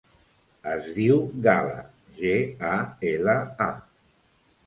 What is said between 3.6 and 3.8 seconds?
a.